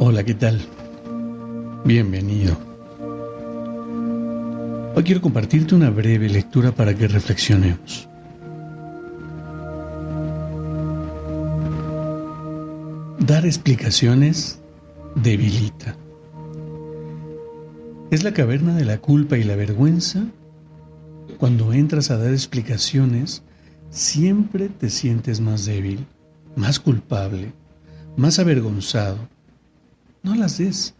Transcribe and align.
Hola, 0.00 0.22
¿qué 0.22 0.34
tal? 0.34 0.60
Bienvenido. 1.84 2.56
Hoy 4.94 5.02
quiero 5.02 5.20
compartirte 5.20 5.74
una 5.74 5.90
breve 5.90 6.28
lectura 6.28 6.70
para 6.70 6.94
que 6.94 7.08
reflexionemos. 7.08 8.08
Dar 13.18 13.44
explicaciones 13.44 14.60
debilita. 15.16 15.96
Es 18.12 18.22
la 18.22 18.32
caverna 18.32 18.76
de 18.76 18.84
la 18.84 18.98
culpa 18.98 19.36
y 19.36 19.42
la 19.42 19.56
vergüenza. 19.56 20.24
Cuando 21.38 21.72
entras 21.72 22.12
a 22.12 22.18
dar 22.18 22.30
explicaciones, 22.30 23.42
siempre 23.90 24.68
te 24.68 24.90
sientes 24.90 25.40
más 25.40 25.66
débil, 25.66 26.06
más 26.54 26.78
culpable, 26.78 27.52
más 28.16 28.38
avergonzado 28.38 29.18
no 30.22 30.34
las 30.34 30.58
des. 30.58 30.94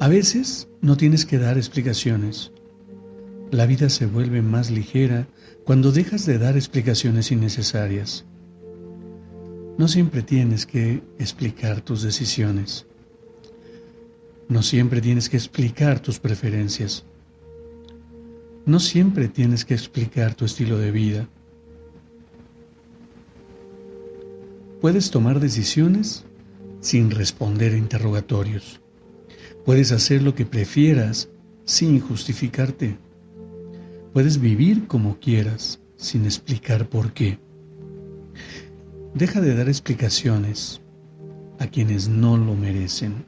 A 0.00 0.08
veces 0.08 0.68
no 0.80 0.96
tienes 0.96 1.26
que 1.26 1.38
dar 1.38 1.56
explicaciones. 1.56 2.52
La 3.50 3.66
vida 3.66 3.88
se 3.88 4.06
vuelve 4.06 4.42
más 4.42 4.70
ligera 4.70 5.26
cuando 5.64 5.90
dejas 5.90 6.24
de 6.26 6.38
dar 6.38 6.56
explicaciones 6.56 7.32
innecesarias. 7.32 8.24
No 9.76 9.88
siempre 9.88 10.22
tienes 10.22 10.66
que 10.66 11.02
explicar 11.18 11.80
tus 11.80 12.02
decisiones. 12.02 12.86
No 14.48 14.62
siempre 14.62 15.00
tienes 15.00 15.28
que 15.28 15.36
explicar 15.36 16.00
tus 16.00 16.18
preferencias. 16.18 17.04
No 18.66 18.80
siempre 18.80 19.28
tienes 19.28 19.64
que 19.64 19.74
explicar 19.74 20.34
tu 20.34 20.44
estilo 20.44 20.78
de 20.78 20.90
vida. 20.90 21.28
Puedes 24.80 25.10
tomar 25.10 25.40
decisiones 25.40 26.24
sin 26.80 27.10
responder 27.10 27.74
interrogatorios. 27.74 28.80
Puedes 29.64 29.92
hacer 29.92 30.22
lo 30.22 30.34
que 30.34 30.46
prefieras 30.46 31.28
sin 31.64 32.00
justificarte. 32.00 32.96
Puedes 34.12 34.40
vivir 34.40 34.86
como 34.86 35.18
quieras 35.18 35.80
sin 35.96 36.24
explicar 36.24 36.88
por 36.88 37.12
qué. 37.12 37.38
Deja 39.14 39.40
de 39.40 39.54
dar 39.54 39.68
explicaciones 39.68 40.80
a 41.58 41.66
quienes 41.66 42.08
no 42.08 42.36
lo 42.36 42.54
merecen. 42.54 43.24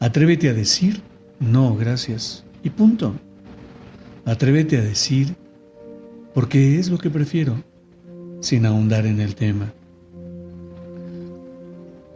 Atrévete 0.00 0.48
a 0.48 0.54
decir 0.54 1.02
no, 1.40 1.76
gracias 1.76 2.44
y 2.62 2.70
punto. 2.70 3.14
Atrévete 4.24 4.78
a 4.78 4.82
decir 4.82 5.36
porque 6.32 6.78
es 6.78 6.88
lo 6.88 6.98
que 6.98 7.10
prefiero, 7.10 7.62
sin 8.40 8.66
ahondar 8.66 9.06
en 9.06 9.20
el 9.20 9.34
tema. 9.34 9.72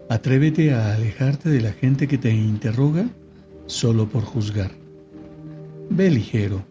Atrévete 0.08 0.72
a 0.72 0.94
alejarte 0.94 1.50
de 1.50 1.60
la 1.60 1.72
gente 1.72 2.08
que 2.08 2.16
te 2.16 2.30
interroga 2.30 3.08
solo 3.66 4.08
por 4.08 4.24
juzgar. 4.24 4.70
Ve 5.90 6.10
ligero. 6.10 6.64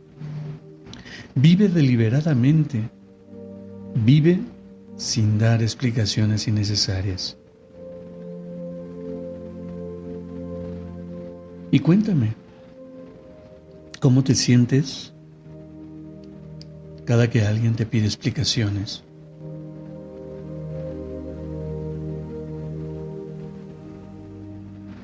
Vive 1.35 1.67
deliberadamente. 1.67 2.89
Vive 3.93 4.39
sin 4.95 5.37
dar 5.37 5.61
explicaciones 5.61 6.47
innecesarias. 6.47 7.37
Y 11.69 11.79
cuéntame, 11.79 12.33
¿cómo 13.99 14.23
te 14.23 14.33
sientes 14.33 15.13
cada 17.05 17.29
que 17.29 17.43
alguien 17.43 17.75
te 17.75 17.85
pide 17.85 18.05
explicaciones? 18.05 19.03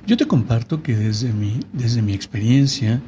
Yo 0.06 0.18
te 0.18 0.26
comparto 0.26 0.84
que 0.84 0.96
desde 0.96 1.32
mi, 1.32 1.62
desde 1.72 2.02
mi 2.02 2.14
experiencia 2.14 3.02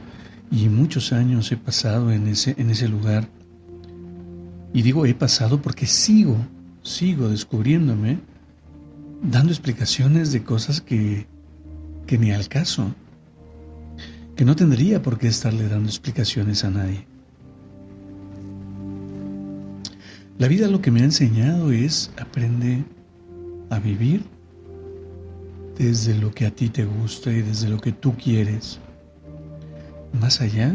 y 0.49 0.69
muchos 0.69 1.11
años 1.11 1.51
he 1.51 1.57
pasado 1.57 2.11
en 2.11 2.27
ese, 2.27 2.55
en 2.57 2.69
ese 2.69 2.87
lugar, 2.87 3.27
y 4.73 4.81
digo 4.81 5.05
he 5.05 5.13
pasado 5.13 5.61
porque 5.61 5.87
sigo, 5.87 6.37
sigo 6.83 7.27
descubriéndome, 7.27 8.19
dando 9.21 9.51
explicaciones 9.51 10.31
de 10.31 10.43
cosas 10.43 10.79
que, 10.79 11.27
que 12.07 12.17
ni 12.17 12.31
al 12.31 12.47
caso, 12.47 12.95
que 14.37 14.45
no 14.45 14.55
tendría 14.55 15.01
por 15.01 15.17
qué 15.17 15.27
estarle 15.27 15.67
dando 15.67 15.89
explicaciones 15.89 16.63
a 16.63 16.69
nadie. 16.69 17.05
La 20.37 20.47
vida 20.47 20.67
lo 20.69 20.81
que 20.81 20.91
me 20.91 21.01
ha 21.01 21.05
enseñado 21.05 21.71
es 21.71 22.11
aprende 22.17 22.85
a 23.69 23.79
vivir 23.79 24.34
desde 25.77 26.15
lo 26.15 26.31
que 26.31 26.45
a 26.45 26.51
ti 26.51 26.69
te 26.69 26.85
gusta 26.85 27.31
y 27.31 27.41
desde 27.41 27.69
lo 27.69 27.79
que 27.79 27.91
tú 27.91 28.15
quieres, 28.15 28.79
más 30.19 30.41
allá 30.41 30.73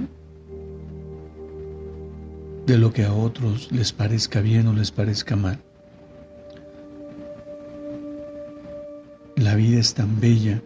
de 2.66 2.78
lo 2.78 2.92
que 2.92 3.04
a 3.04 3.12
otros 3.12 3.72
les 3.72 3.92
parezca 3.92 4.40
bien 4.40 4.66
o 4.66 4.72
les 4.72 4.90
parezca 4.90 5.36
mal. 5.36 5.58
La 9.36 9.54
vida 9.54 9.80
es 9.80 9.94
tan 9.94 10.20
bella 10.20 10.62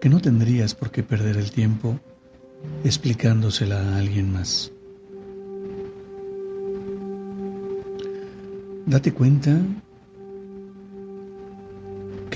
que 0.00 0.08
no 0.08 0.20
tendrías 0.20 0.74
por 0.74 0.90
qué 0.90 1.02
perder 1.02 1.36
el 1.36 1.52
tiempo 1.52 1.98
explicándosela 2.84 3.80
a 3.80 3.98
alguien 3.98 4.32
más. 4.32 4.72
Date 8.86 9.12
cuenta 9.12 9.58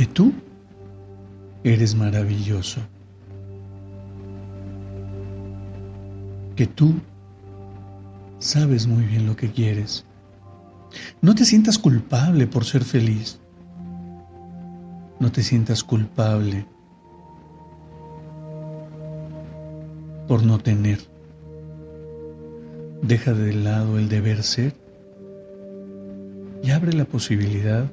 que 0.01 0.07
tú 0.07 0.33
eres 1.63 1.95
maravilloso, 1.95 2.81
que 6.57 6.67
tú 6.67 6.95
sabes 8.39 8.87
muy 8.87 9.05
bien 9.05 9.27
lo 9.27 9.37
que 9.37 9.51
quieres. 9.51 10.07
No 11.21 11.35
te 11.35 11.45
sientas 11.45 11.79
culpable 11.79 12.47
por 12.47 12.65
ser 12.65 12.83
feliz. 12.83 13.41
No 15.19 15.31
te 15.31 15.43
sientas 15.43 15.85
culpable 15.85 16.65
por 20.27 20.43
no 20.43 20.59
tener. 20.61 21.01
Deja 23.03 23.35
de 23.35 23.53
lado 23.53 23.99
el 23.99 24.09
deber 24.09 24.45
ser 24.45 24.75
y 26.63 26.71
abre 26.71 26.95
la 26.95 27.05
posibilidad 27.05 27.93